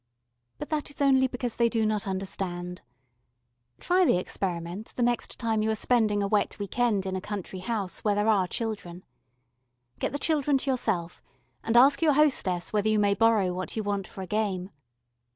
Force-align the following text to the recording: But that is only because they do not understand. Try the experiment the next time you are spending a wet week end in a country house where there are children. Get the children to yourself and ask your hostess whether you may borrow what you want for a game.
But 0.57 0.69
that 0.69 0.89
is 0.89 0.99
only 0.99 1.27
because 1.27 1.57
they 1.57 1.69
do 1.69 1.85
not 1.85 2.07
understand. 2.07 2.81
Try 3.79 4.03
the 4.03 4.17
experiment 4.17 4.93
the 4.95 5.03
next 5.03 5.37
time 5.37 5.61
you 5.61 5.69
are 5.69 5.75
spending 5.75 6.23
a 6.23 6.27
wet 6.27 6.57
week 6.57 6.79
end 6.79 7.05
in 7.05 7.15
a 7.15 7.21
country 7.21 7.59
house 7.59 7.99
where 8.03 8.15
there 8.15 8.27
are 8.27 8.47
children. 8.47 9.03
Get 9.99 10.11
the 10.11 10.17
children 10.17 10.57
to 10.57 10.71
yourself 10.71 11.21
and 11.63 11.77
ask 11.77 12.01
your 12.01 12.13
hostess 12.13 12.73
whether 12.73 12.89
you 12.89 12.97
may 12.97 13.13
borrow 13.13 13.53
what 13.53 13.75
you 13.75 13.83
want 13.83 14.07
for 14.07 14.21
a 14.21 14.25
game. 14.25 14.71